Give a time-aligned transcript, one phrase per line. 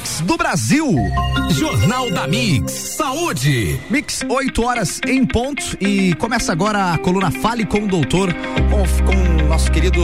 [0.00, 0.96] Mix do Brasil.
[1.50, 2.72] Jornal da Mix.
[2.72, 3.78] Saúde.
[3.90, 5.76] Mix, 8 horas em ponto.
[5.78, 10.00] E começa agora a coluna Fale com o Doutor, com, com o nosso querido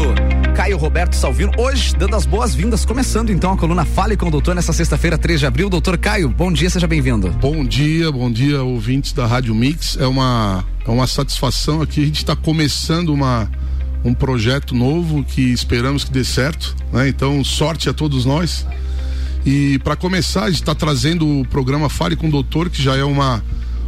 [0.55, 1.51] Caio Roberto Salvino.
[1.57, 5.41] Hoje, dando as boas-vindas, começando então a coluna Fale com o Doutor nessa sexta-feira, 3
[5.41, 5.71] de abril.
[5.71, 7.31] Doutor Caio, bom dia, seja bem-vindo.
[7.31, 9.97] Bom dia, bom dia, ouvintes da Rádio Mix.
[9.99, 12.03] É uma, é uma satisfação aqui.
[12.03, 13.51] A gente está começando uma
[14.05, 17.09] um projeto novo que esperamos que dê certo, né?
[17.09, 18.67] Então, sorte a todos nós.
[19.47, 22.97] E para começar, a gente está trazendo o programa Fale com o Doutor, que já
[22.97, 23.45] é uma,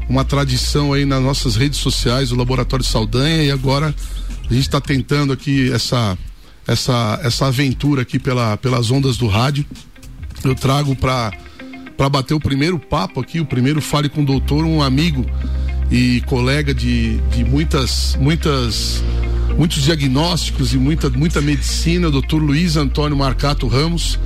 [0.08, 3.92] uma tradição aí nas nossas redes sociais, o Laboratório Saldanha, e agora
[4.48, 6.16] a gente está tentando aqui essa,
[6.64, 9.66] essa, essa aventura aqui pela, pelas ondas do rádio.
[10.44, 11.32] Eu trago para
[11.96, 15.26] para bater o primeiro papo aqui, o primeiro Fale com o Doutor, um amigo
[15.90, 19.02] e colega de, de muitas, muitas
[19.56, 24.16] muitos diagnósticos e muita, muita medicina, o doutor Luiz Antônio Marcato Ramos,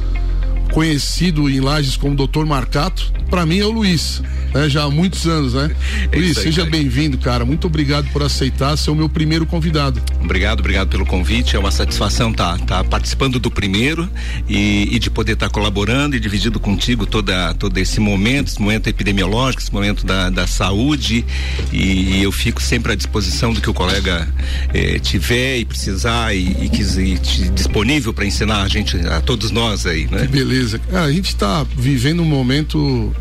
[0.72, 4.68] conhecido em Lages como doutor Marcato, para mim é o Luiz né?
[4.68, 5.70] Já há muitos anos, né?
[6.10, 7.44] É Luiz, aí, seja bem-vindo, cara.
[7.44, 10.00] Muito obrigado por aceitar ser o meu primeiro convidado.
[10.20, 11.56] Obrigado, obrigado pelo convite.
[11.56, 14.08] É uma satisfação estar tá, tá participando do primeiro
[14.48, 18.60] e, e de poder estar tá colaborando e dividindo contigo toda, todo esse momento, esse
[18.60, 21.24] momento epidemiológico, esse momento da, da saúde.
[21.72, 24.28] E, e eu fico sempre à disposição do que o colega
[24.72, 30.06] eh, tiver e precisar e, e, disponível para ensinar a gente, a todos nós aí,
[30.10, 30.22] né?
[30.22, 30.78] Que beleza.
[30.78, 33.14] Cara, a gente está vivendo um momento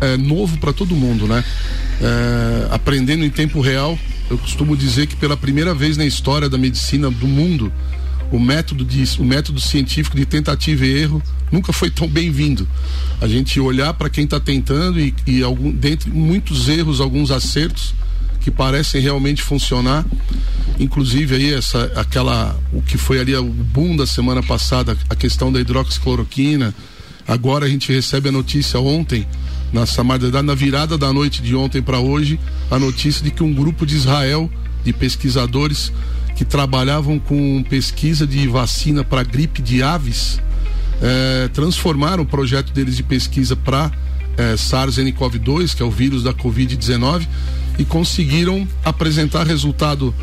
[0.00, 1.44] é, novo para todo mundo, né?
[2.00, 3.98] É, aprendendo em tempo real.
[4.30, 7.72] Eu costumo dizer que pela primeira vez na história da medicina do mundo,
[8.32, 12.66] o método, de, o método científico de tentativa e erro nunca foi tão bem-vindo.
[13.20, 17.94] A gente olhar para quem está tentando e, e algum, dentre muitos erros, alguns acertos
[18.40, 20.04] que parecem realmente funcionar.
[20.78, 25.52] Inclusive aí essa aquela o que foi ali o boom da semana passada, a questão
[25.52, 26.74] da hidroxicloroquina.
[27.26, 29.26] Agora a gente recebe a notícia ontem
[29.74, 32.38] na na virada da noite de ontem para hoje,
[32.70, 34.48] a notícia de que um grupo de Israel,
[34.84, 35.92] de pesquisadores
[36.36, 40.40] que trabalhavam com pesquisa de vacina para gripe de aves,
[41.02, 43.90] eh, transformaram o projeto deles de pesquisa para
[44.36, 47.26] eh, SARS-CoV-2, que é o vírus da Covid-19,
[47.76, 50.14] e conseguiram apresentar resultado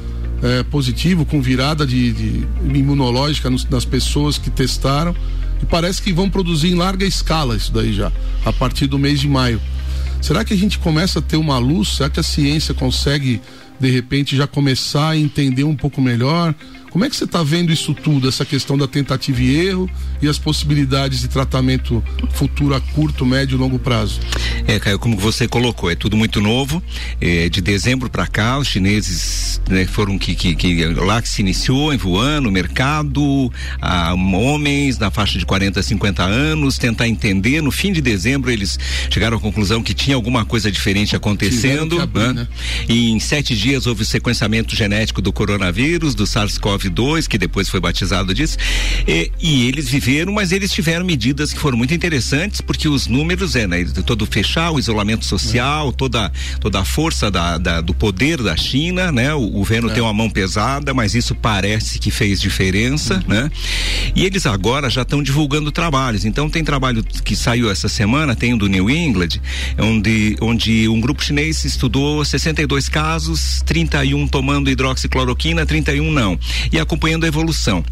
[0.42, 5.14] eh, positivo com virada de, de imunológica nos, nas pessoas que testaram
[5.62, 8.12] e parece que vão produzir em larga escala isso daí já,
[8.46, 9.62] a partir do mês de maio.
[10.22, 11.96] Será que a gente começa a ter uma luz?
[11.96, 13.42] Será que a ciência consegue,
[13.80, 16.54] de repente, já começar a entender um pouco melhor?
[16.92, 19.90] Como é que você está vendo isso tudo, essa questão da tentativa e erro
[20.22, 22.04] e as possibilidades de tratamento
[22.34, 24.20] futuro a curto, médio e longo prazo?
[24.68, 26.84] É, Caio, como você colocou, é tudo muito novo.
[27.22, 31.42] É, de dezembro para cá, os chineses né, foram que, que, que, lá que se
[31.42, 33.50] iniciou em voando o mercado,
[33.82, 37.62] a, homens na faixa de 40 a 50 anos, tentar entender.
[37.62, 38.78] No fim de dezembro, eles
[39.10, 42.02] chegaram à conclusão que tinha alguma coisa diferente acontecendo.
[42.02, 42.42] Abrir, né?
[42.42, 42.48] Né?
[42.90, 47.70] E em sete dias houve o sequenciamento genético do coronavírus, do SARS-CoV SARS-CoV-2, que depois
[47.70, 48.58] foi batizado disso,
[49.08, 53.56] e, e, eles viveram, mas eles tiveram medidas que foram muito interessantes, porque os números,
[53.56, 58.42] é, né, todo fechar, o isolamento social, toda, toda a força da, da do poder
[58.42, 59.34] da China, né?
[59.34, 59.94] O, o governo é.
[59.94, 63.24] tem uma mão pesada, mas isso parece que fez diferença, uhum.
[63.28, 63.52] né?
[64.16, 66.26] E eles agora já estão divulgando trabalhos.
[66.26, 69.42] Então tem trabalho que saiu essa semana, tem o do New England,
[69.78, 76.40] onde, onde um grupo chinês estudou 62 casos, 31 tomando hidroxicloroquina, 31 não
[76.72, 77.84] e acompanhando a evolução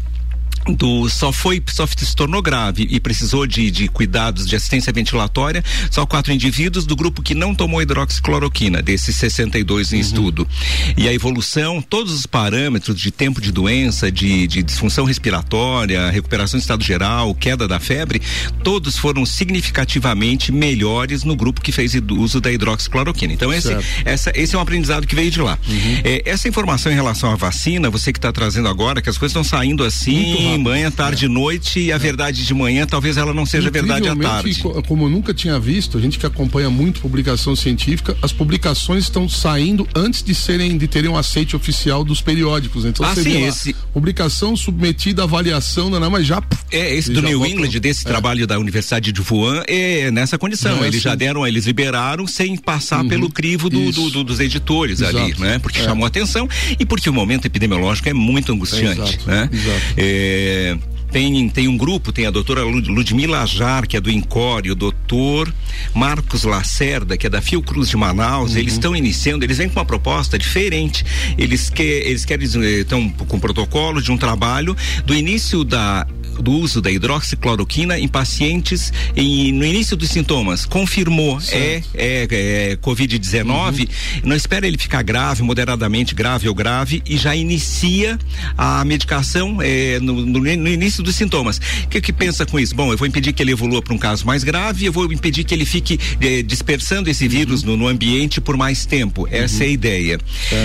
[0.72, 5.62] do só foi só se tornou grave e precisou de, de cuidados de assistência ventilatória
[5.90, 10.00] só quatro indivíduos do grupo que não tomou hidroxicloroquina desses 62 em uhum.
[10.00, 10.48] estudo
[10.96, 16.58] e a evolução todos os parâmetros de tempo de doença de, de disfunção respiratória recuperação
[16.58, 18.20] de estado geral queda da febre
[18.62, 24.54] todos foram significativamente melhores no grupo que fez uso da hidroxicloroquina então esse essa, esse
[24.54, 26.00] é um aprendizado que veio de lá uhum.
[26.04, 29.32] é, essa informação em relação à vacina você que está trazendo agora que as coisas
[29.32, 33.46] estão saindo assim manhã, tarde e noite e a verdade de manhã talvez ela não
[33.46, 34.62] seja verdade à tarde.
[34.86, 39.28] Como eu nunca tinha visto, a gente que acompanha muito publicação científica, as publicações estão
[39.28, 42.84] saindo antes de serem de terem um aceite oficial dos periódicos.
[42.84, 43.74] Então ah, você sim, vê lá, esse...
[43.92, 48.08] publicação submetida à avaliação, não, não, mas já É, esse do New England, desse é.
[48.08, 50.82] trabalho da Universidade de Wuhan, é nessa condição.
[50.84, 51.08] É, eles sim.
[51.08, 53.08] já deram, eles liberaram sem passar uhum.
[53.08, 55.18] pelo crivo do, do, do, dos editores Exato.
[55.18, 55.58] ali, né?
[55.58, 55.84] Porque é.
[55.84, 56.48] chamou atenção
[56.78, 59.28] e porque o momento epidemiológico é muito angustiante, Exato.
[59.28, 59.48] né?
[59.52, 59.80] Exato.
[59.96, 60.78] É, é,
[61.10, 64.74] tem, tem um grupo, tem a doutora Ludmila Ajar, que é do INCOR, e o
[64.74, 65.52] doutor
[65.94, 68.58] Marcos Lacerda, que é da Fiocruz de Manaus, uhum.
[68.58, 71.04] eles estão iniciando, eles vêm com uma proposta diferente.
[71.36, 76.06] Eles, que, eles querem, estão com um protocolo de um trabalho do início da
[76.40, 80.64] do uso da hidroxicloroquina em pacientes em, no início dos sintomas.
[80.64, 83.80] Confirmou, é, é, é Covid-19.
[83.80, 83.86] Uhum.
[84.24, 88.18] Não espera ele ficar grave, moderadamente grave ou grave e já inicia
[88.56, 91.60] a medicação é, no, no, no, início dos sintomas.
[91.84, 92.74] O que, que pensa com isso?
[92.74, 95.44] Bom, eu vou impedir que ele evolua para um caso mais grave, eu vou impedir
[95.44, 97.30] que ele fique é, dispersando esse uhum.
[97.30, 99.26] vírus no, ambiente por mais tempo.
[99.30, 99.74] Essa é a uhum.
[99.74, 100.18] ideia.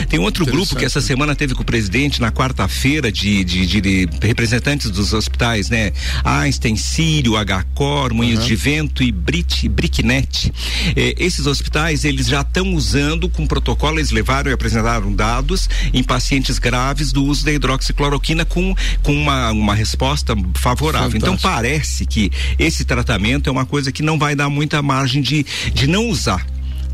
[0.10, 3.81] Tem outro grupo que essa semana teve com o presidente na quarta-feira de, de, de,
[3.81, 5.91] de, representantes dos hospitais, né?
[6.23, 8.47] Einstein, Sírio, H-Cor, Moinhos uhum.
[8.47, 10.51] de Vento e Brit, Bricknet.
[10.95, 16.03] Eh, esses hospitais, eles já estão usando com protocolo, eles levaram e apresentaram dados em
[16.03, 21.17] pacientes graves do uso da hidroxicloroquina com, com uma, uma resposta favorável.
[21.17, 21.47] Então, Fantástico.
[21.47, 25.45] Então parece que esse tratamento é uma coisa que não vai dar muita margem de,
[25.73, 26.45] de não usar.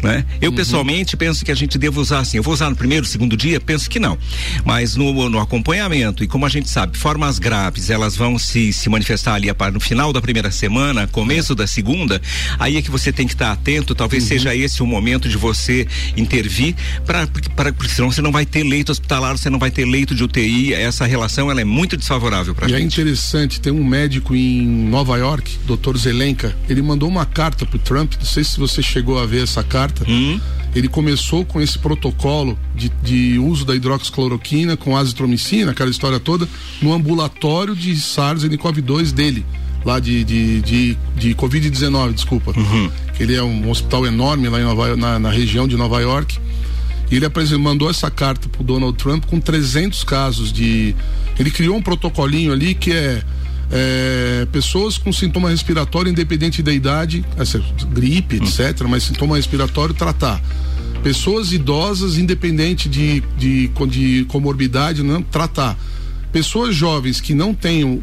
[0.01, 0.25] Né?
[0.41, 0.55] Eu uhum.
[0.55, 2.37] pessoalmente penso que a gente deva usar assim.
[2.37, 3.59] Eu vou usar no primeiro, segundo dia?
[3.59, 4.17] Penso que não.
[4.65, 8.89] Mas no, no acompanhamento, e como a gente sabe, formas graves, elas vão se, se
[8.89, 11.55] manifestar ali no final da primeira semana, começo é.
[11.55, 12.21] da segunda,
[12.57, 14.29] aí é que você tem que estar atento, talvez uhum.
[14.29, 16.75] seja esse o momento de você intervir,
[17.05, 17.27] para
[17.73, 20.73] porque senão você não vai ter leito hospitalar, você não vai ter leito de UTI,
[20.73, 22.79] essa relação ela é muito desfavorável para gente.
[22.79, 25.97] E é interessante, tem um médico em Nova York, Dr.
[25.97, 29.63] Zelenka, ele mandou uma carta pro Trump, não sei se você chegou a ver essa
[29.63, 30.05] carta, carta.
[30.09, 30.39] Hum.
[30.73, 36.47] Ele começou com esse protocolo de, de uso da hidroxicloroquina com azitromicina, aquela história toda,
[36.81, 39.45] no ambulatório de SARS-CoV-2 dele
[39.83, 42.53] lá de, de, de, de Covid-19, desculpa.
[42.55, 42.89] Uhum.
[43.19, 46.37] Ele é um hospital enorme lá em Nova, na, na região de Nova York.
[47.09, 47.27] E ele
[47.57, 50.95] mandou essa carta pro Donald Trump com 300 casos de.
[51.37, 53.21] Ele criou um protocolinho ali que é
[53.71, 58.43] é, pessoas com sintoma respiratório, independente da idade, assim, gripe, hum.
[58.43, 60.41] etc., mas sintoma respiratório, tratar.
[61.01, 65.77] Pessoas idosas, independente de, de, de comorbidade, não, tratar.
[66.31, 67.99] Pessoas jovens que não tenham,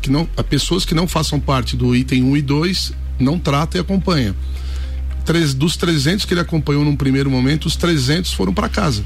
[0.00, 3.80] que não, pessoas que não façam parte do item 1 e 2, não trata e
[3.80, 4.36] acompanha.
[5.24, 9.04] Três, dos 300 que ele acompanhou num primeiro momento, os 300 foram para casa.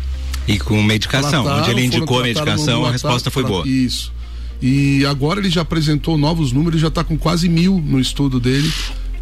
[0.48, 3.66] E com medicação, trataram, onde ele indicou a medicação, a resposta foi boa.
[3.66, 4.12] Isso.
[4.60, 8.72] E agora ele já apresentou novos números, já está com quase mil no estudo dele,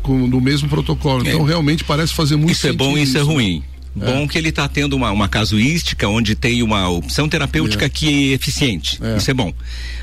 [0.03, 1.27] com, no mesmo protocolo.
[1.27, 1.49] Então é.
[1.49, 3.63] realmente parece fazer muito Isso é bom, isso, é ruim.
[4.01, 4.13] É.
[4.13, 7.89] Bom que ele está tendo uma, uma casuística onde tem uma opção terapêutica é.
[7.89, 8.99] que é eficiente.
[9.01, 9.17] É.
[9.17, 9.55] Isso é bom.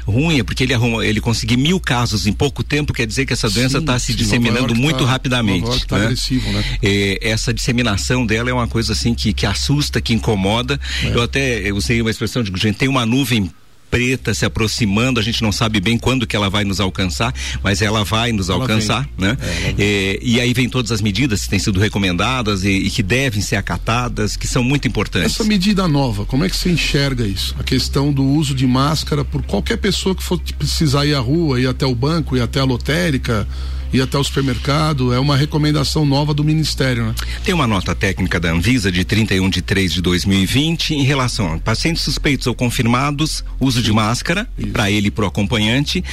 [0.05, 3.33] Ruim é porque ele arruma, ele conseguir mil casos em pouco tempo, quer dizer que
[3.33, 5.85] essa doença está se disseminando muito tá, rapidamente.
[5.85, 6.05] Tá né?
[6.05, 6.63] agressivo, né?
[6.81, 10.79] É, essa disseminação dela é uma coisa assim que, que assusta, que incomoda.
[11.03, 11.09] É.
[11.09, 13.51] Eu até usei uma expressão de gente tem uma nuvem
[13.91, 17.81] preta se aproximando, a gente não sabe bem quando que ela vai nos alcançar, mas
[17.81, 19.27] ela vai nos ela alcançar, vem.
[19.27, 19.37] né?
[19.77, 23.03] É, é, e aí vem todas as medidas que têm sido recomendadas e, e, que
[23.03, 25.33] devem ser acatadas, que são muito importantes.
[25.33, 27.53] Essa medida nova, como é que você enxerga isso?
[27.59, 31.59] A questão do uso de máscara por qualquer pessoa que for precisar ir à rua,
[31.59, 33.45] ir até o banco, ir até a lotérica,
[33.93, 37.15] ir até o supermercado, é uma recomendação nova do Ministério, né?
[37.43, 41.59] Tem uma nota técnica da Anvisa de 31 de 3 de 2020 em relação a
[41.59, 46.03] pacientes suspeitos ou confirmados, uso de máscara para ele e para o acompanhante,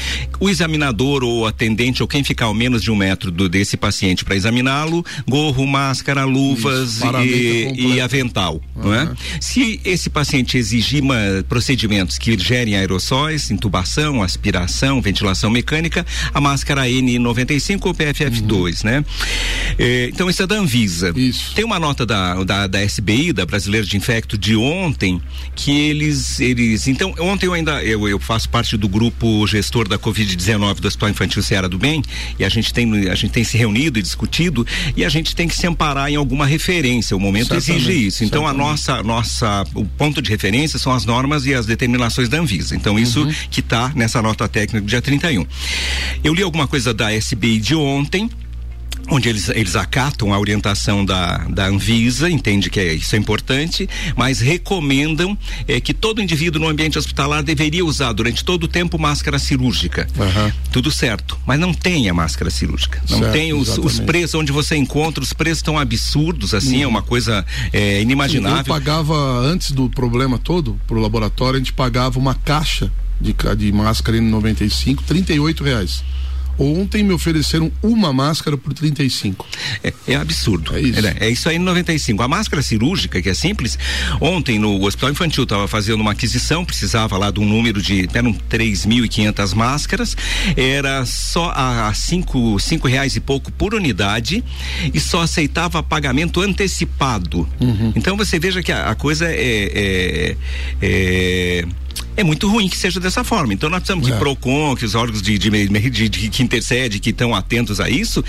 [0.40, 4.24] o examinador ou atendente ou quem ficar ao menos de um metro do, desse paciente
[4.24, 8.94] para examiná-lo, gorro, máscara, luvas e, e, avental, uhum.
[8.94, 9.12] é?
[9.40, 11.16] Se esse paciente exigir uma,
[11.48, 18.90] procedimentos que gerem aerossóis, intubação, aspiração, ventilação mecânica, a máscara N95 ou PFF2, uhum.
[18.90, 19.04] né?
[19.78, 21.12] É, então isso é da Anvisa.
[21.14, 21.54] Isso.
[21.54, 25.20] Tem uma nota da, da, da SBI, da Brasileira de Infecto, de ontem,
[25.54, 29.98] que eles, eles, então ontem eu ainda, eu, eu faço parte do grupo gestor da
[29.98, 32.02] Covid-19 do Hospital Infantil Ceará do Bem,
[32.38, 35.48] e a gente tem, a gente tem se reunido e discutido, e a gente tem
[35.48, 38.24] que se amparar em alguma referência, o momento exige isso.
[38.24, 38.66] Então certamente.
[38.66, 42.74] a nossa, nossa, o ponto de referência são as normas e as determinações da Anvisa.
[42.74, 43.34] Então isso uhum.
[43.50, 45.46] que está nessa nota técnica do dia 31.
[46.22, 48.30] Eu li alguma coisa da SBI de ontem
[49.10, 53.88] onde eles, eles acatam a orientação da, da Anvisa, entende que é, isso é importante,
[54.16, 55.36] mas recomendam
[55.66, 60.06] é, que todo indivíduo no ambiente hospitalar deveria usar durante todo o tempo máscara cirúrgica.
[60.16, 60.52] Uhum.
[60.70, 63.02] Tudo certo, mas não tem a máscara cirúrgica.
[63.08, 66.82] Não certo, tem os, os, preços onde você encontra, os preços estão absurdos, assim, uhum.
[66.82, 68.64] é uma coisa é, inimaginável.
[68.64, 73.34] Sim, eu pagava, antes do problema todo, pro laboratório, a gente pagava uma caixa de,
[73.56, 76.04] de máscara N95, 38 reais.
[76.58, 79.46] Ontem me ofereceram uma máscara por 35.
[79.82, 80.76] É, é absurdo.
[80.76, 81.06] É isso.
[81.06, 82.22] É, é isso aí no 95.
[82.22, 83.78] A máscara cirúrgica, que é simples,
[84.20, 88.08] ontem no Hospital Infantil estava fazendo uma aquisição, precisava lá de um número de.
[88.12, 90.16] eram 3.500 máscaras,
[90.56, 94.44] era só a, a cinco, cinco reais e pouco por unidade
[94.92, 97.48] e só aceitava pagamento antecipado.
[97.60, 97.92] Uhum.
[97.94, 100.36] Então você veja que a, a coisa é, é,
[100.82, 101.64] é
[102.18, 103.54] é muito ruim que seja dessa forma.
[103.54, 104.12] Então nós precisamos é.
[104.12, 105.50] que PROCON, que os órgãos de, de,
[105.90, 108.24] de, de que intercede, que estão atentos a isso,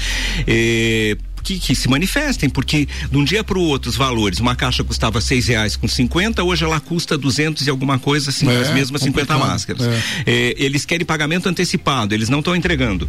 [0.46, 4.55] eh, que, que, se manifestem, porque de um dia para o outro os valores, uma
[4.55, 8.58] caixa custava seis reais com cinquenta, hoje ela custa duzentos e alguma coisa, assim, é,
[8.58, 9.81] as mesmas cinquenta máscaras.
[9.81, 10.01] É.
[10.25, 13.08] É, eles querem pagamento antecipado, eles não estão entregando.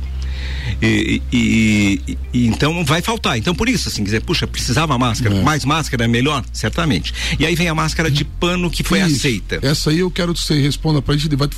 [0.80, 2.00] E, e,
[2.32, 3.36] e, então vai faltar.
[3.36, 5.42] Então por isso, assim, dizer, puxa, precisava máscara, é.
[5.42, 6.44] mais máscara é melhor?
[6.52, 7.12] Certamente.
[7.38, 9.16] E aí vem a máscara de pano que foi isso.
[9.16, 9.58] aceita.
[9.62, 11.48] Essa aí eu quero que você responda pra gente, vai,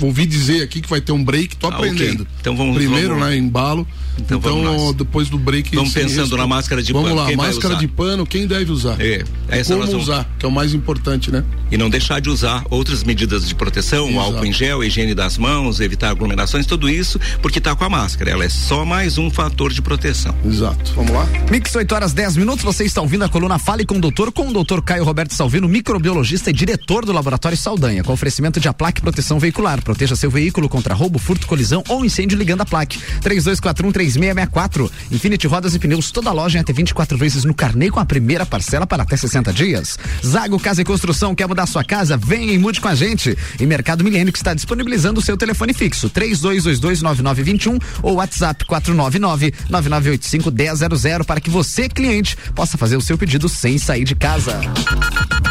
[0.00, 2.22] ouvi dizer aqui que vai ter um break, tô ah, aprendendo.
[2.22, 2.34] Okay.
[2.40, 3.28] Então vamos Primeiro, vamos...
[3.28, 3.86] né, embalo.
[4.18, 5.74] Então, então depois do break.
[5.74, 7.20] Vamos pensando na máscara de vamos pano.
[7.22, 9.00] Vamos lá, máscara de pano, quem deve usar?
[9.00, 10.02] É, essa como vamos...
[10.04, 11.44] usar, que é o mais importante, né?
[11.70, 14.20] E não deixar de usar outras medidas de proteção, Exato.
[14.20, 18.30] álcool em gel, higiene das mãos, evitar aglomerações, tudo isso, porque tá com a máscara.
[18.30, 20.34] Ela é só mais um fator de proteção.
[20.44, 20.92] Exato.
[20.94, 21.26] Vamos lá?
[21.50, 24.48] Mix 8 horas 10 minutos, você está ouvindo a coluna Fale com o Doutor, com
[24.48, 29.00] o doutor Caio Roberto Salvino, microbiologista e diretor do Laboratório Saldanha, com oferecimento de aplaque
[29.00, 29.82] proteção veicular.
[29.84, 32.98] Proteja seu veículo contra roubo, furto, colisão ou incêndio ligando a plaque.
[33.20, 38.00] 3241 3664 Infinity Rodas e Pneus, toda loja em até 24 vezes no carnê com
[38.00, 39.98] a primeira parcela para até 60 dias.
[40.24, 42.16] Zago Casa e Construção, quer mudar sua casa?
[42.16, 43.36] Venha e mude com a gente.
[43.60, 51.40] E Mercado Milênio que está disponibilizando o seu telefone fixo, 32229921 ou WhatsApp 499-9985-1000 para
[51.40, 54.60] que você, cliente, possa fazer o seu pedido sem sair de casa.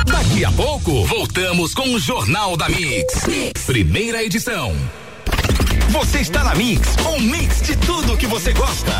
[0.05, 3.23] Daqui a pouco, voltamos com o Jornal da mix.
[3.65, 4.73] Primeira edição.
[5.89, 8.91] Você está na Mix, um mix de tudo que você gosta.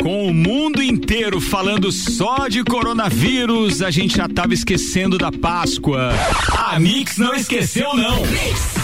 [0.00, 6.12] Com o mundo inteiro falando só de coronavírus, a gente já estava esquecendo da Páscoa.
[6.56, 8.24] A Mix não esqueceu não.
[8.26, 8.77] Mix.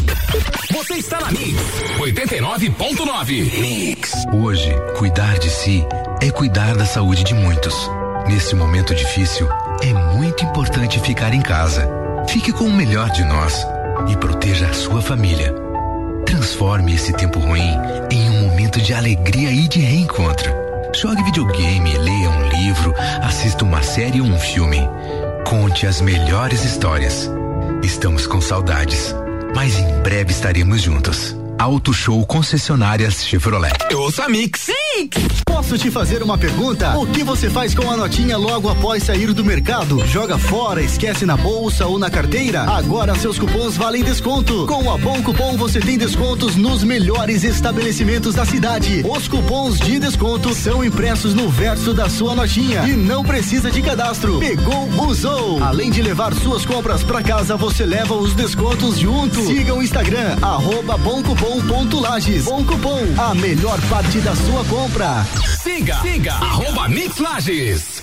[0.73, 1.57] Você está na Mix
[1.99, 3.61] 89.9.
[3.61, 4.13] Mix.
[4.33, 5.87] Hoje, cuidar de si
[6.21, 7.89] é cuidar da saúde de muitos.
[8.27, 9.49] Nesse momento difícil,
[9.81, 11.89] é muito importante ficar em casa.
[12.29, 13.65] Fique com o melhor de nós
[14.09, 15.55] e proteja a sua família.
[16.27, 17.79] Transforme esse tempo ruim
[18.11, 20.51] em um momento de alegria e de reencontro.
[20.95, 24.81] Jogue videogame, leia um livro, assista uma série ou um filme.
[25.45, 27.31] Conte as melhores histórias.
[27.83, 29.15] Estamos com saudades
[29.55, 31.42] mas em breve estaremos juntos.
[31.63, 33.73] Auto Show Concessionárias Chevrolet.
[34.19, 34.67] A Mix.
[34.97, 35.17] Mix.
[35.47, 36.99] Posso te fazer uma pergunta?
[36.99, 40.05] O que você faz com a notinha logo após sair do mercado?
[40.07, 42.63] Joga fora, esquece na bolsa ou na carteira?
[42.63, 44.67] Agora seus cupons valem desconto.
[44.67, 49.05] Com a Bom Cupom você tem descontos nos melhores estabelecimentos da cidade.
[49.09, 53.81] Os cupons de desconto são impressos no verso da sua notinha e não precisa de
[53.83, 54.41] cadastro.
[54.41, 55.63] Pegou, usou.
[55.63, 59.47] Além de levar suas compras para casa, você leva os descontos junto.
[59.47, 61.52] Siga o Instagram, arroba Bom Cupom
[62.01, 62.45] Lages.
[62.45, 65.27] Bom Cupom, a melhor parte da sua compra.
[65.63, 68.03] Siga, siga, arroba Mix Lages.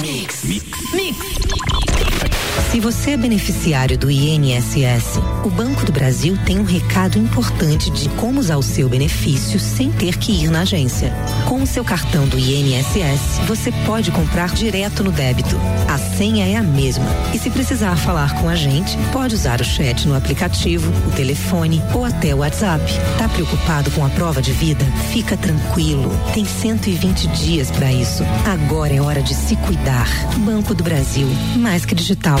[0.00, 0.44] Mix.
[0.44, 0.92] Mix.
[0.92, 2.03] Mix.
[2.70, 8.08] Se você é beneficiário do INSS, o Banco do Brasil tem um recado importante de
[8.10, 11.12] como usar o seu benefício sem ter que ir na agência.
[11.48, 15.56] Com o seu cartão do INSS, você pode comprar direto no débito.
[15.88, 17.04] A senha é a mesma.
[17.32, 21.82] E se precisar falar com a gente, pode usar o chat no aplicativo, o telefone
[21.92, 22.84] ou até o WhatsApp.
[23.18, 24.84] Tá preocupado com a prova de vida?
[25.12, 26.10] Fica tranquilo.
[26.32, 28.24] Tem 120 dias para isso.
[28.44, 30.08] Agora é hora de se cuidar.
[30.38, 32.40] Banco do Brasil, mais que digital.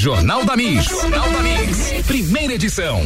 [0.00, 0.84] Jornal da Mix.
[0.84, 2.06] Jornal da Mix.
[2.06, 3.02] Primeira edição.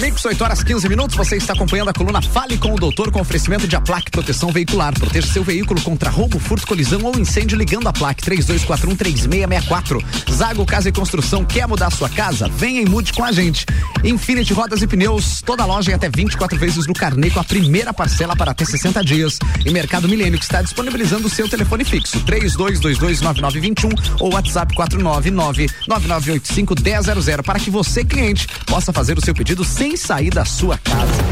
[0.00, 1.16] Mix, 8 horas 15 minutos.
[1.16, 4.92] Você está acompanhando a coluna Fale com o Doutor com oferecimento de Aplaque Proteção Veicular.
[4.92, 10.04] Proteja seu veículo contra roubo, furto, colisão ou incêndio ligando a plaque 32413664.
[10.30, 12.48] Zago Casa e Construção quer mudar sua casa?
[12.48, 13.66] Venha e mude com a gente.
[14.02, 17.92] Infinity Rodas e Pneus, toda loja em até 24 vezes no carnê com a primeira
[17.92, 19.38] parcela para até 60 dias.
[19.64, 27.58] E Mercado Milênio que está disponibilizando o seu telefone fixo 32229921 ou WhatsApp 49999851000 para
[27.58, 31.24] que você cliente possa fazer o seu pedido sem sair da sua casa.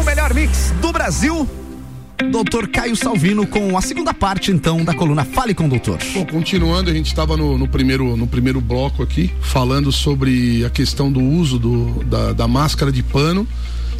[0.00, 1.48] O melhor mix do Brasil.
[2.30, 5.98] Doutor Caio Salvino com a segunda parte, então, da coluna Fale com o Doutor.
[6.12, 10.70] Bom, continuando, a gente estava no, no, primeiro, no primeiro bloco aqui, falando sobre a
[10.70, 13.48] questão do uso do, da, da máscara de pano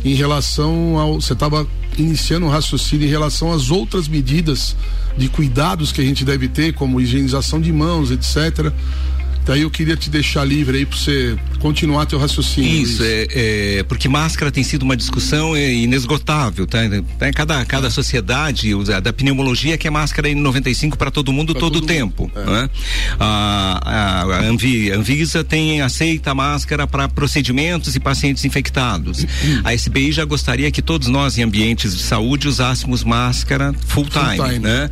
[0.05, 1.21] em relação ao.
[1.21, 1.67] Você estava
[1.99, 4.77] iniciando um raciocínio em relação às outras medidas
[5.17, 8.73] de cuidados que a gente deve ter, como higienização de mãos, etc.
[9.45, 12.83] Daí eu queria te deixar livre aí para você continuar teu raciocínio.
[12.83, 16.79] Isso, é, é, porque máscara tem sido uma discussão inesgotável, tá?
[17.21, 17.91] É, cada, cada é.
[17.91, 18.71] sociedade,
[19.03, 22.31] da pneumologia que é máscara em 95 para todo mundo pra todo o tempo.
[22.35, 22.45] É.
[22.45, 22.71] Né?
[23.19, 29.23] A, a, a Anvi, Anvisa tem aceita a máscara para procedimentos e pacientes infectados.
[29.23, 29.61] Uhum.
[29.65, 34.37] A SBI já gostaria que todos nós em ambientes de saúde usássemos máscara full time,
[34.37, 34.59] full time.
[34.59, 34.91] né?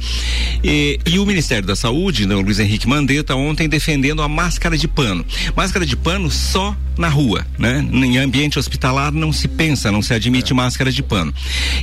[0.63, 4.79] E, e, o Ministério da Saúde, né, o Luiz Henrique Mandetta, ontem defendendo a máscara
[4.79, 5.27] de pano.
[5.57, 7.85] Máscara de pano só na rua, né?
[7.93, 10.55] Em ambiente hospitalar não se pensa, não se admite é.
[10.55, 11.35] máscara de pano.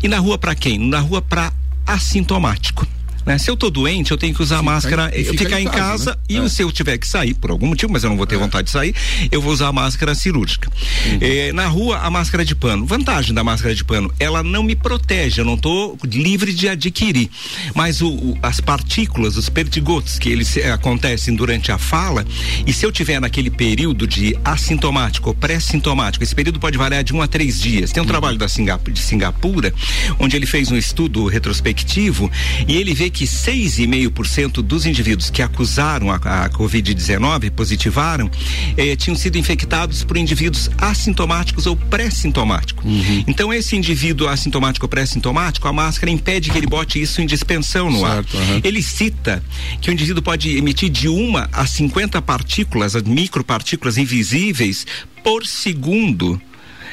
[0.02, 0.80] E na rua para quem?
[0.80, 1.52] Na rua para
[1.86, 2.88] assintomático.
[3.26, 3.38] Né?
[3.38, 6.18] Se eu tô doente, eu tenho que usar Fica máscara, eu ficar em casa, né?
[6.30, 6.50] e é.
[6.50, 8.38] se eu tiver que sair por algum motivo, mas eu não vou ter é.
[8.38, 8.94] vontade de sair,
[9.32, 10.70] eu vou usar a máscara cirúrgica.
[11.08, 11.18] Uhum.
[11.22, 12.86] É, na rua, a máscara de pano.
[12.86, 17.30] Vantagem da máscara de pano, ela não me protege, eu não tô livre de adquirir.
[17.74, 22.26] Mas o, o, as partículas, os perdigotos que eles eh, acontecem durante a fala,
[22.66, 27.14] e se eu tiver naquele período de assintomático ou pré-sintomático, esse período pode variar de
[27.14, 27.92] um a três dias.
[27.92, 28.10] Tem um uhum.
[28.10, 29.74] trabalho da Singapura, de Singapura,
[30.20, 32.32] onde ele fez um estudo retrospectivo
[32.68, 38.30] e ele vê que 6,5% dos indivíduos que acusaram a, a Covid-19, positivaram,
[38.76, 42.84] eh, tinham sido infectados por indivíduos assintomáticos ou pré-sintomáticos.
[42.84, 43.24] Uhum.
[43.26, 47.90] Então, esse indivíduo assintomático ou pré-sintomático, a máscara impede que ele bote isso em dispensão
[47.90, 48.44] no certo, ar.
[48.44, 48.62] Uhum.
[48.62, 49.42] Ele cita
[49.80, 54.86] que o indivíduo pode emitir de uma a 50 partículas, as micropartículas invisíveis,
[55.24, 56.40] por segundo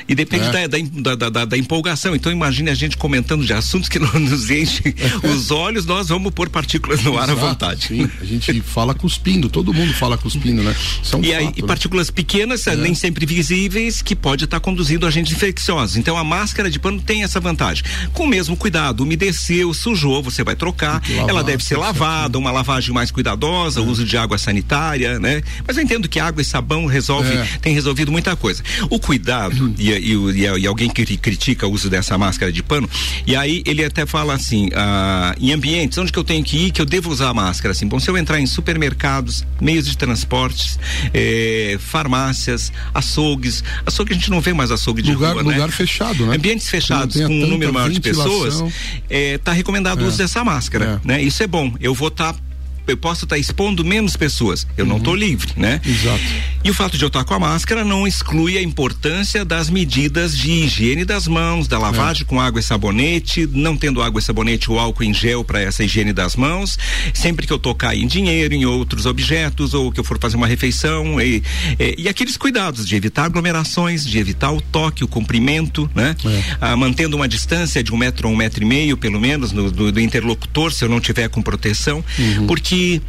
[0.08, 0.68] e depende é.
[0.68, 2.14] da, da, da, da, empolgação.
[2.14, 6.32] Então imagine a gente comentando de assuntos que não nos enchem os olhos, nós vamos
[6.32, 7.88] pôr partículas no Exato, ar à vontade.
[7.88, 10.74] Sim, a gente fala cuspindo, todo mundo fala cuspindo, né?
[11.12, 11.66] É um e, fato, aí, né?
[11.66, 12.76] partículas pequenas, é.
[12.76, 15.96] nem sempre visíveis, que pode estar tá conduzindo agentes infecciosos.
[15.96, 17.84] Então a máscara de pano tem essa vantagem.
[18.12, 21.02] Com o mesmo cuidado, umedeceu, sujou, você vai trocar.
[21.02, 23.82] Lavar, ela deve ser lavada, uma lavagem mais cuidadosa, é.
[23.82, 25.42] uso de água sanitária, né?
[25.66, 27.48] Mas eu entendo que água e sabão resolve, é.
[27.60, 28.62] tem resolvido muita coisa.
[28.90, 32.88] O cuidado e e, e, e, alguém que critica o uso dessa máscara de pano,
[33.26, 36.70] e aí ele até fala assim, ah, em ambientes onde que eu tenho que ir,
[36.70, 39.96] que eu devo usar a máscara, assim, bom, se eu entrar em supermercados, meios de
[39.96, 40.78] transportes,
[41.12, 45.72] eh, farmácias, açougues, açougue a gente não vê mais açougue de lugar, rua, lugar né?
[45.72, 46.37] fechado, né?
[46.37, 48.62] Ambientes fechados com um número maior de pessoas,
[49.09, 50.05] está eh, recomendado é.
[50.05, 51.09] o uso dessa máscara, é.
[51.09, 51.22] né?
[51.22, 52.38] Isso é bom, eu vou estar tá
[52.87, 54.66] eu posso estar tá expondo menos pessoas.
[54.76, 54.90] Eu uhum.
[54.90, 55.81] não estou livre, né?
[55.85, 56.22] Exato.
[56.64, 60.37] E o fato de eu estar com a máscara não exclui a importância das medidas
[60.37, 62.25] de higiene das mãos, da lavagem é.
[62.25, 65.85] com água e sabonete, não tendo água e sabonete ou álcool em gel para essa
[65.85, 66.79] higiene das mãos.
[67.14, 70.46] Sempre que eu tocar em dinheiro, em outros objetos, ou que eu for fazer uma
[70.46, 71.20] refeição.
[71.20, 71.42] E,
[71.79, 76.16] e, e aqueles cuidados de evitar aglomerações, de evitar o toque, o comprimento, né?
[76.25, 76.42] É.
[76.61, 79.70] Ah, mantendo uma distância de um metro ou um metro e meio, pelo menos, no,
[79.70, 82.05] do, do interlocutor, se eu não tiver com proteção.
[82.18, 82.46] Uhum.
[82.46, 83.03] Porque que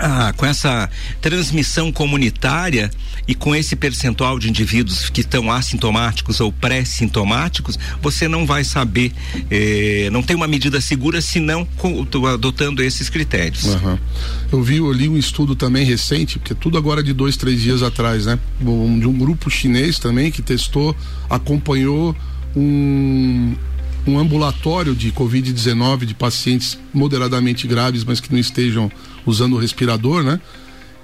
[0.00, 0.88] ah, com essa
[1.20, 2.90] transmissão comunitária
[3.28, 9.12] e com esse percentual de indivíduos que estão assintomáticos ou pré-sintomáticos, você não vai saber,
[9.50, 11.68] eh, não tem uma medida segura se não
[12.32, 13.66] adotando esses critérios.
[13.66, 13.98] Uhum.
[14.50, 17.82] Eu vi, eu li um estudo também recente, porque tudo agora de dois, três dias
[17.82, 18.38] atrás, né?
[18.58, 20.96] De um grupo chinês também que testou,
[21.28, 22.16] acompanhou
[22.56, 23.54] um
[24.06, 28.90] um ambulatório de Covid-19 de pacientes moderadamente graves, mas que não estejam
[29.26, 30.40] usando o respirador, né?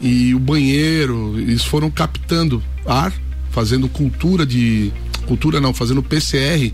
[0.01, 3.13] E o banheiro, eles foram captando ar,
[3.51, 4.93] fazendo cultura de.
[5.27, 6.73] cultura não, fazendo PCR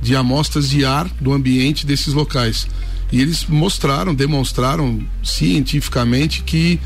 [0.00, 2.66] de amostras de ar do ambiente desses locais.
[3.10, 6.78] E eles mostraram, demonstraram cientificamente que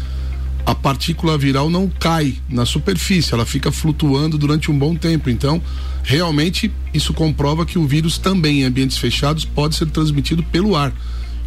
[0.68, 5.30] a partícula viral não cai na superfície, ela fica flutuando durante um bom tempo.
[5.30, 5.62] Então,
[6.02, 10.92] realmente, isso comprova que o vírus também em ambientes fechados pode ser transmitido pelo ar.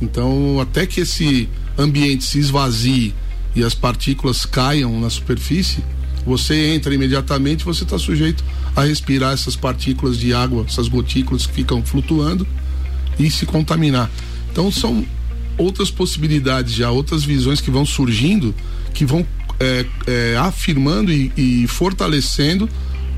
[0.01, 3.13] Então, até que esse ambiente se esvazie
[3.55, 5.83] e as partículas caiam na superfície,
[6.25, 8.43] você entra imediatamente, você está sujeito
[8.75, 12.47] a respirar essas partículas de água, essas gotículas que ficam flutuando
[13.19, 14.09] e se contaminar.
[14.51, 15.05] Então, são
[15.59, 18.55] outras possibilidades já, outras visões que vão surgindo
[18.93, 19.25] que vão
[19.59, 22.67] é, é, afirmando e, e, fortalecendo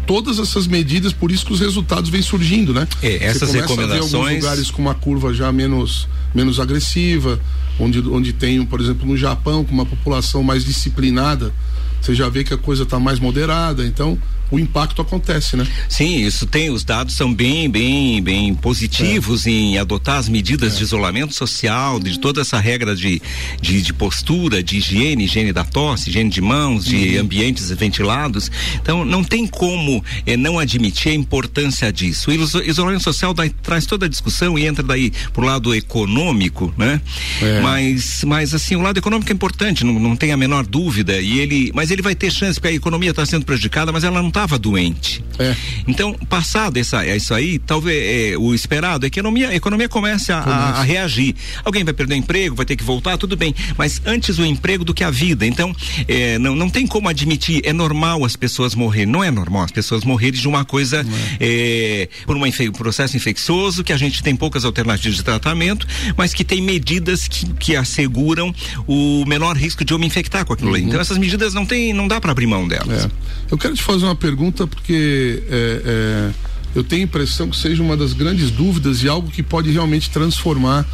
[0.06, 2.88] todas essas medidas, por isso que os resultados vêm surgindo, né?
[3.02, 4.14] É, essas Você recomendações.
[4.14, 7.40] A ver alguns lugares com uma curva já menos, menos agressiva,
[7.80, 11.54] onde, onde tem, por exemplo, no Japão, com uma população mais disciplinada,
[12.02, 14.18] você já vê que a coisa está mais moderada, então
[14.54, 15.66] o impacto acontece, né?
[15.90, 19.50] Sim, isso tem, os dados são bem, bem, bem positivos é.
[19.50, 20.78] em adotar as medidas é.
[20.78, 23.20] de isolamento social, de toda essa regra de,
[23.60, 27.22] de, de, postura, de higiene, higiene da tosse, higiene de mãos, de uhum.
[27.22, 28.52] ambientes ventilados.
[28.76, 32.30] Então, não tem como eh, não admitir a importância disso.
[32.30, 37.02] O isolamento social daí, traz toda a discussão e entra daí pro lado econômico, né?
[37.42, 37.60] É.
[37.62, 41.20] Mas, mas assim, o lado econômico é importante, não, não tem a menor dúvida.
[41.20, 44.22] E ele, mas ele vai ter chance, porque a economia está sendo prejudicada, mas ela
[44.22, 45.24] não está estava doente.
[45.40, 45.56] É.
[45.88, 49.90] Então, passado essa, isso aí, talvez é, o esperado é que a economia, a economia
[49.90, 51.36] comece a, a, a, reagir.
[51.64, 53.56] Alguém vai perder o emprego, vai ter que voltar, tudo bem.
[53.78, 55.46] Mas antes o emprego do que a vida.
[55.46, 55.76] Então,
[56.08, 59.12] é, não, não tem como admitir, é normal as pessoas morrerem.
[59.12, 61.06] Não é normal as pessoas morrerem de uma coisa
[61.40, 62.08] é.
[62.10, 62.26] é.
[62.26, 66.62] por um processo infeccioso, que a gente tem poucas alternativas de tratamento, mas que tem
[66.62, 68.54] medidas que, que asseguram
[68.88, 70.78] o menor risco de eu me infectar com aquilo uhum.
[70.78, 73.06] Então essas medidas não tem, não dá para abrir mão delas.
[73.06, 73.12] É.
[73.50, 76.32] Eu quero te fazer uma pergunta porque é, é,
[76.74, 80.10] eu tenho a impressão que seja uma das grandes dúvidas e algo que pode realmente
[80.10, 80.86] transformar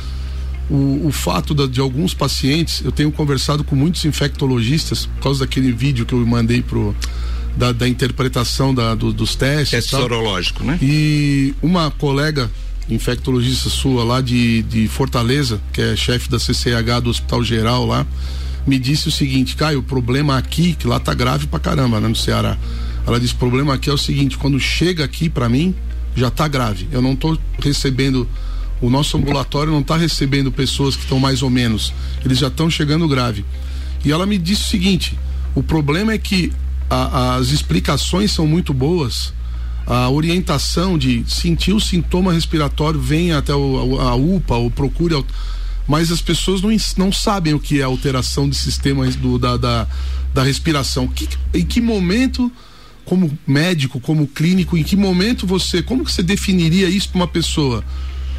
[0.67, 2.81] o, o fato da, de alguns pacientes.
[2.83, 6.95] Eu tenho conversado com muitos infectologistas por causa daquele vídeo que eu mandei pro
[7.55, 9.69] da, da interpretação da, do, dos testes.
[9.69, 10.79] Teste sorológico, né?
[10.81, 12.49] E uma colega
[12.89, 18.07] infectologista sua lá de, de Fortaleza, que é chefe da CCH do Hospital Geral lá,
[18.65, 22.07] me disse o seguinte, Caio, o problema aqui, que lá tá grave pra caramba, né,
[22.07, 22.57] no Ceará.
[23.09, 25.73] Ela disse: o problema aqui é o seguinte, quando chega aqui para mim,
[26.15, 26.87] já está grave.
[26.91, 28.29] Eu não estou recebendo,
[28.79, 31.91] o nosso ambulatório não está recebendo pessoas que estão mais ou menos.
[32.23, 33.43] Eles já estão chegando grave.
[34.05, 35.17] E ela me disse o seguinte:
[35.55, 36.53] o problema é que
[36.87, 39.33] a, as explicações são muito boas.
[39.87, 45.25] A orientação de sentir o sintoma respiratório, venha até o, a, a UPA ou procure.
[45.87, 49.87] Mas as pessoas não, não sabem o que é alteração de sistema do, da, da,
[50.31, 51.07] da respiração.
[51.07, 52.51] Que, em que momento
[53.09, 57.27] como médico, como clínico, em que momento você, como que você definiria isso para uma
[57.27, 57.83] pessoa?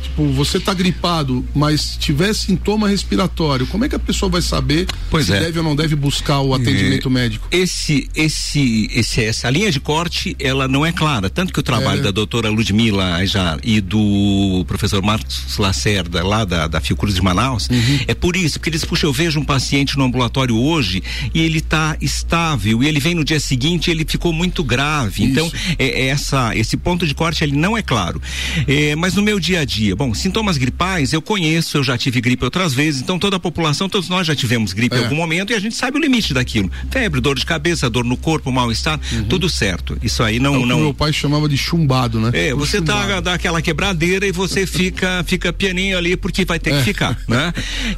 [0.02, 4.86] Tipo, você está gripado, mas tiver sintoma respiratório, como é que a pessoa vai saber
[5.10, 5.40] pois se é.
[5.40, 7.48] deve ou não deve buscar o atendimento é, médico?
[7.50, 11.28] Esse, esse, esse, essa linha de corte, ela não é clara.
[11.28, 12.04] Tanto que o trabalho é.
[12.04, 17.68] da doutora Ludmila Ajar e do professor Marcos Lacerda, lá da, da Fiocruz de Manaus,
[17.68, 18.00] uhum.
[18.06, 21.02] é por isso, porque eles, puxa, eu vejo um paciente no ambulatório hoje
[21.34, 25.22] e ele está estável, e ele vem no dia seguinte ele ficou muito grave.
[25.22, 25.32] Isso.
[25.32, 28.20] Então, é, é, essa, esse ponto de corte, ele não é claro.
[28.66, 32.20] É, mas no meu dia a dia, Bom, sintomas gripais eu conheço, eu já tive
[32.20, 35.00] gripe outras vezes, então toda a população, todos nós já tivemos gripe é.
[35.00, 36.70] em algum momento e a gente sabe o limite daquilo.
[36.90, 39.24] Febre, dor de cabeça, dor no corpo, mal-estar, uhum.
[39.24, 39.98] tudo certo.
[40.03, 40.62] Isso aí não.
[40.62, 40.81] É não...
[40.81, 42.31] meu pai chamava de chumbado, né?
[42.33, 46.72] É, você tá, dá aquela quebradeira e você fica, fica pianinho ali porque vai ter
[46.72, 46.79] é.
[46.79, 47.53] que ficar, né?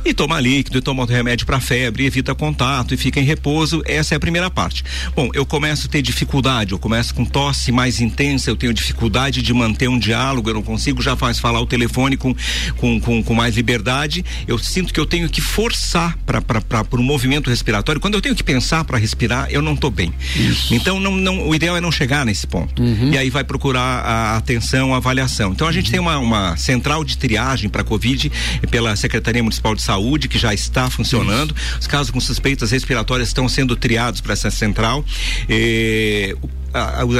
[0.05, 3.83] E toma líquido, e toma remédio para febre, evita contato e fica em repouso.
[3.87, 4.85] Essa é a primeira parte.
[5.15, 9.43] Bom, eu começo a ter dificuldade, eu começo com tosse mais intensa, eu tenho dificuldade
[9.43, 12.35] de manter um diálogo, eu não consigo já faz falar o telefone telefone com,
[12.77, 17.03] com, com, com mais liberdade, eu sinto que eu tenho que forçar para o um
[17.03, 18.01] movimento respiratório.
[18.01, 20.13] Quando eu tenho que pensar para respirar, eu não estou bem.
[20.37, 20.75] Isso.
[20.75, 22.81] Então, não, não, o ideal é não chegar nesse ponto.
[22.83, 23.13] Uhum.
[23.13, 25.53] E aí vai procurar a atenção, a avaliação.
[25.53, 25.93] Então, a gente uhum.
[25.93, 28.31] tem uma, uma central de triagem para Covid
[28.71, 31.55] pela Secretaria Municipal de Saúde, que já está funcionando.
[31.57, 31.81] Isso.
[31.81, 35.05] Os casos com suspeitas respiratórias estão sendo triados para essa central.
[35.49, 36.37] E,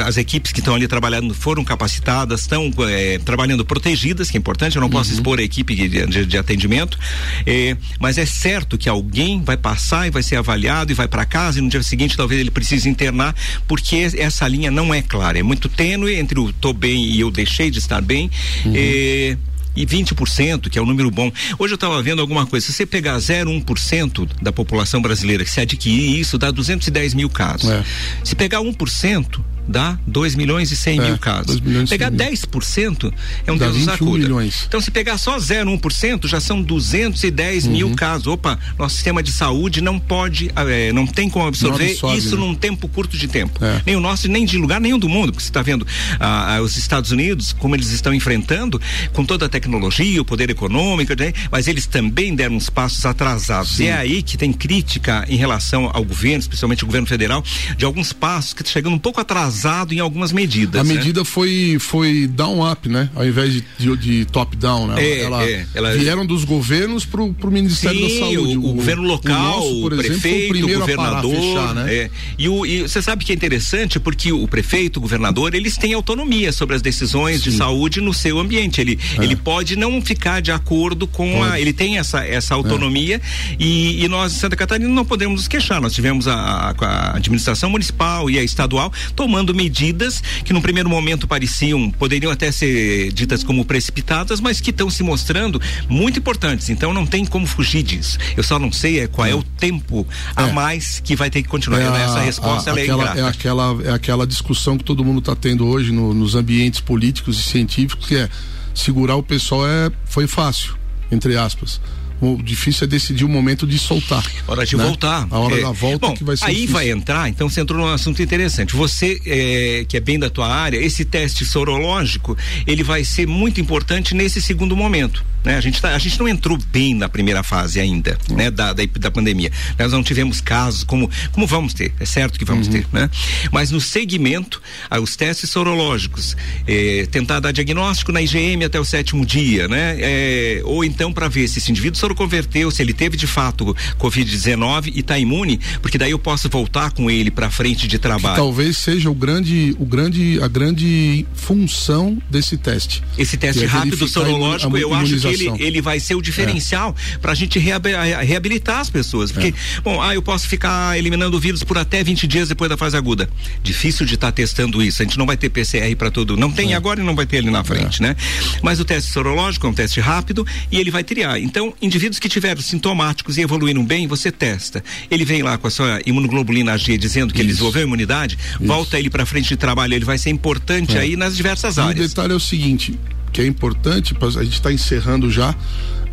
[0.05, 4.75] as equipes que estão ali trabalhando foram capacitadas, estão é, trabalhando protegidas, que é importante,
[4.75, 5.15] eu não posso uhum.
[5.15, 6.97] expor a equipe de, de, de atendimento,
[7.45, 11.25] é, mas é certo que alguém vai passar e vai ser avaliado e vai para
[11.25, 13.35] casa e no dia seguinte talvez ele precise internar,
[13.67, 17.31] porque essa linha não é clara, é muito tênue entre o tô bem e eu
[17.31, 18.29] deixei de estar bem.
[18.65, 18.73] Uhum.
[18.75, 19.37] É,
[19.75, 21.31] e 20%, que é um número bom.
[21.57, 22.65] Hoje eu estava vendo alguma coisa.
[22.65, 27.69] Se você pegar 0,1% da população brasileira que se adquirir isso, dá 210 mil casos.
[27.69, 27.83] É.
[28.23, 31.59] Se pegar 1%, dá 2 milhões e 100 é, mil casos.
[31.89, 33.13] Pegar 10%
[33.45, 34.17] é um dá Deus nos acuda.
[34.19, 34.65] Milhões.
[34.67, 37.71] Então, se pegar só 0,1%, já são 210 uhum.
[37.71, 38.27] mil casos.
[38.27, 42.41] Opa, nosso sistema de saúde não pode, é, não tem como absorver absorve, isso né?
[42.41, 43.63] num tempo curto de tempo.
[43.63, 43.81] É.
[43.85, 45.87] Nem o nosso, nem de lugar nenhum do mundo, porque você está vendo
[46.19, 48.81] ah, ah, os Estados Unidos, como eles estão enfrentando,
[49.13, 51.33] com toda a tecnologia, o poder econômico, né?
[51.51, 53.77] mas eles também deram uns passos atrasados.
[53.77, 53.83] Sim.
[53.83, 57.43] E é aí que tem crítica em relação ao governo, especialmente o governo federal,
[57.77, 60.81] de alguns passos que estão chegando um pouco atrasados atrasado em algumas medidas.
[60.81, 60.95] A né?
[60.95, 63.09] medida foi, foi down up, né?
[63.15, 65.03] Ao invés de, de, de top down, né?
[65.03, 65.95] É, ela, é, ela...
[65.95, 68.57] Vieram dos governos pro, pro Ministério Sim, da Saúde.
[68.57, 71.35] O, o, o governo local, o, nosso, por o exemplo, prefeito, o governador.
[71.35, 71.93] Fechar, né?
[71.93, 72.09] é.
[72.37, 76.75] E você sabe que é interessante porque o prefeito, o governador, eles têm autonomia sobre
[76.75, 77.51] as decisões Sim.
[77.51, 78.81] de saúde no seu ambiente.
[78.81, 79.23] Ele, é.
[79.23, 81.51] ele pode não ficar de acordo com pode.
[81.51, 81.59] a.
[81.59, 83.21] Ele tem essa, essa autonomia
[83.59, 85.81] e, e, nós, em Santa Catarina, não podemos nos queixar.
[85.81, 90.61] Nós tivemos a, a, a administração municipal e a estadual tomando tomando medidas que no
[90.61, 96.19] primeiro momento pareciam, poderiam até ser ditas como precipitadas, mas que estão se mostrando muito
[96.19, 96.69] importantes.
[96.69, 98.17] Então não tem como fugir disso.
[98.37, 100.41] Eu só não sei é, qual é, é o tempo é.
[100.41, 101.81] a mais que vai ter que continuar.
[101.81, 105.19] É Essa resposta a, a, é aquela, é aquela é aquela discussão que todo mundo
[105.19, 108.29] está tendo hoje no, nos ambientes políticos e científicos que é
[108.73, 110.75] segurar o pessoal é foi fácil
[111.11, 111.79] entre aspas
[112.23, 114.25] o difícil é decidir o momento de soltar.
[114.47, 114.83] Hora de né?
[114.83, 115.27] voltar.
[115.29, 115.61] A hora é.
[115.61, 116.45] da volta Bom, que vai ser.
[116.45, 116.73] Aí difícil.
[116.73, 118.75] vai entrar, então você entrou num assunto interessante.
[118.75, 123.59] Você, é, que é bem da tua área, esse teste sorológico, ele vai ser muito
[123.59, 125.23] importante nesse segundo momento.
[125.43, 125.57] Né?
[125.57, 128.37] A, gente tá, a gente não entrou bem na primeira fase ainda, uhum.
[128.37, 128.51] né?
[128.51, 129.51] Da, da, da, pandemia.
[129.77, 132.73] Nós não tivemos casos como, como vamos ter, é certo que vamos uhum.
[132.73, 133.09] ter, né?
[133.51, 136.35] Mas no segmento, ah, os testes sorológicos,
[136.67, 139.97] eh, tentar dar diagnóstico na IgM até o sétimo dia, né?
[139.99, 144.91] Eh, ou então para ver se esse indivíduo soroconverteu, se ele teve de fato Covid-19
[144.95, 148.35] e está imune, porque daí eu posso voltar com ele para frente de trabalho.
[148.35, 153.03] Que talvez seja o grande, o grande, a grande função desse teste.
[153.17, 157.17] Esse teste é rápido sorológico, eu acho que ele, ele vai ser o diferencial é.
[157.17, 159.31] para a gente reabilitar as pessoas.
[159.31, 159.81] Porque, é.
[159.81, 162.95] bom, ah, eu posso ficar eliminando o vírus por até 20 dias depois da fase
[162.95, 163.29] aguda.
[163.61, 165.01] Difícil de estar tá testando isso.
[165.01, 166.37] A gente não vai ter PCR para todo.
[166.37, 166.75] Não tem é.
[166.75, 168.07] agora e não vai ter ali na frente, é.
[168.07, 168.15] né?
[168.61, 171.39] Mas o teste sorológico é um teste rápido e ele vai triar.
[171.39, 174.83] Então, indivíduos que tiveram sintomáticos e evoluíram bem, você testa.
[175.09, 177.45] Ele vem lá com a sua imunoglobulina G dizendo que isso.
[177.45, 178.65] ele desenvolveu imunidade, isso.
[178.65, 181.01] volta ele para frente de trabalho, ele vai ser importante é.
[181.01, 182.05] aí nas diversas áreas.
[182.05, 182.97] O detalhe é o seguinte,
[183.33, 185.53] que é importante, a gente está encerrando já.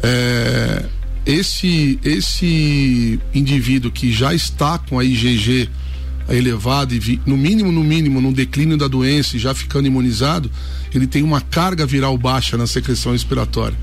[0.02, 0.86] É,
[1.26, 5.68] esse, esse indivíduo que já está com a IgG
[6.30, 10.50] elevada e no mínimo, no mínimo, no declínio da doença e já ficando imunizado,
[10.94, 13.76] ele tem uma carga viral baixa na secreção respiratória.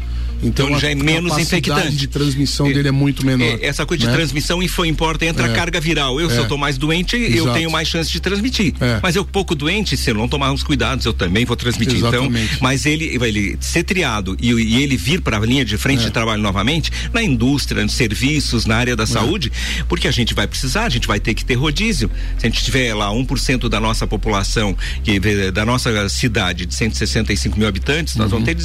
[0.43, 1.95] Então, então já é menos infectante.
[1.95, 3.43] de transmissão é, dele é muito menor.
[3.43, 4.11] É, essa coisa né?
[4.11, 5.53] de transmissão e foi importa entra é.
[5.53, 6.19] carga viral.
[6.19, 6.43] Eu, se eu é.
[6.43, 7.37] estou mais doente, Exato.
[7.37, 8.73] eu tenho mais chance de transmitir.
[8.79, 8.99] É.
[9.01, 11.97] Mas eu pouco doente, se eu não tomar uns cuidados, eu também vou transmitir.
[11.97, 12.45] Então, Exatamente.
[12.45, 15.77] Então, mas ele vai ele ser triado e, e ele vir para a linha de
[15.77, 16.05] frente é.
[16.05, 19.51] de trabalho novamente na indústria, nos serviços, na área da saúde,
[19.87, 22.09] porque a gente vai precisar, a gente vai ter que ter rodízio.
[22.37, 25.19] Se a gente tiver lá 1% da nossa população que
[25.51, 28.43] da nossa cidade de 165 mil habitantes, nós uhum.
[28.43, 28.55] vamos ter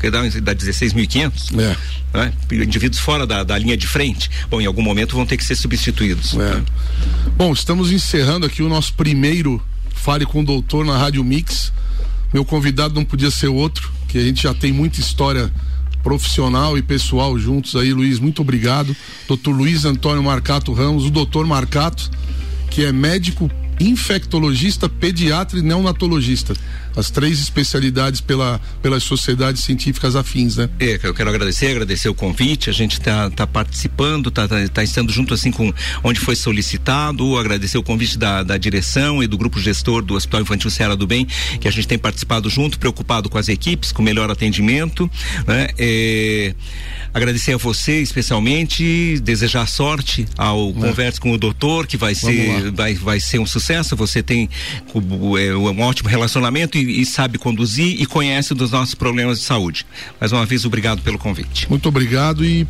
[0.00, 1.50] que dar 16.500 500.
[1.52, 1.76] É.
[2.14, 2.32] Né?
[2.52, 4.30] Indivíduos fora da, da, linha de frente.
[4.50, 6.34] Bom, em algum momento vão ter que ser substituídos.
[6.34, 6.38] É.
[6.38, 6.64] Né?
[7.36, 9.62] Bom, estamos encerrando aqui o nosso primeiro
[9.94, 11.72] Fale com o Doutor na Rádio Mix.
[12.32, 15.52] Meu convidado não podia ser outro, que a gente já tem muita história
[16.02, 18.96] profissional e pessoal juntos aí, Luiz, muito obrigado.
[19.28, 22.10] Doutor Luiz Antônio Marcato Ramos, o doutor Marcato,
[22.70, 26.54] que é médico infectologista, pediatra e neonatologista.
[26.96, 30.68] As três especialidades pela, pelas sociedades científicas afins, né?
[30.78, 32.70] É, eu quero agradecer, agradecer o convite.
[32.70, 37.36] A gente está tá participando, está tá, tá estando junto assim com onde foi solicitado.
[37.38, 41.06] Agradecer o convite da, da direção e do grupo gestor do Hospital Infantil Serra do
[41.06, 41.26] Bem,
[41.60, 45.10] que a gente tem participado junto, preocupado com as equipes, com melhor atendimento.
[45.46, 45.68] Né?
[45.78, 46.54] É,
[47.12, 50.72] agradecer a você especialmente, desejar sorte ao é.
[50.72, 53.96] Converse com o Doutor, que vai ser, vai, vai ser um sucesso.
[53.96, 54.48] Você tem
[55.38, 59.86] é, um ótimo relacionamento e, e, sabe conduzir e conhece dos nossos problemas de saúde.
[60.20, 61.68] Mais uma vez, obrigado pelo convite.
[61.68, 62.66] Muito obrigado e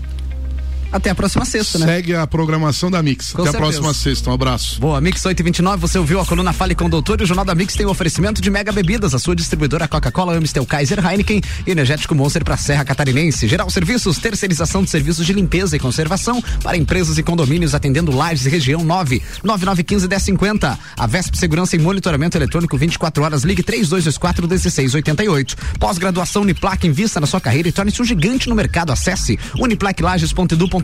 [0.93, 1.87] Até a próxima sexta, né?
[1.87, 3.33] Segue a programação da Mix.
[3.33, 3.57] Com Até certeza.
[3.57, 4.31] a próxima sexta.
[4.31, 4.79] Um abraço.
[4.79, 7.55] Boa, Mix 829, você ouviu a coluna Fale com o Doutor e o Jornal da
[7.55, 12.15] Mix tem o oferecimento de Mega Bebidas, a sua distribuidora Coca-Cola, Amstel, Kaiser, Heineken Energético
[12.15, 13.49] Monster para Serra Catarinense.
[13.49, 18.45] Geral Serviços, terceirização de serviços de limpeza e conservação para empresas e condomínios atendendo Lages
[18.45, 20.79] região 9 9915 1050.
[20.99, 25.57] A VESP Segurança e Monitoramento Eletrônico 24 horas, ligue 3224 1688.
[25.79, 28.93] Pós-graduação Uniplac, invista na sua carreira e torne-se um gigante no mercado.
[28.93, 30.82] Acesse uniplaclages.edu.br.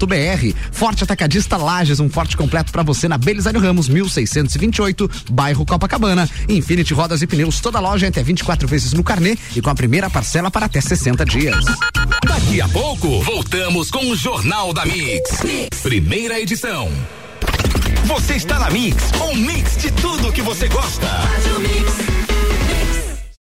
[0.73, 6.29] Forte Atacadista Lages, um forte completo para você na Belisário Ramos, 1628, bairro Copacabana.
[6.49, 9.75] Infinity Rodas e Pneus, toda loja em até 24 vezes no carnê e com a
[9.75, 11.65] primeira parcela para até 60 dias.
[12.27, 15.43] Daqui a pouco, voltamos com o Jornal da Mix.
[15.83, 16.91] Primeira edição.
[18.05, 18.97] Você está na Mix,
[19.31, 21.07] um mix de tudo que você gosta.